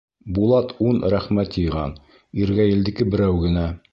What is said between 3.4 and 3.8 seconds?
генә.